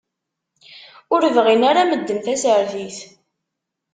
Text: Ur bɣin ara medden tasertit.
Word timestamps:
Ur 1.13 1.21
bɣin 1.35 1.63
ara 1.69 1.83
medden 1.91 2.19
tasertit. 2.25 2.97